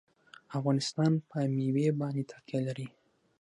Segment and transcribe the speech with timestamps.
[0.57, 2.87] افغانستان په مېوې باندې تکیه لري.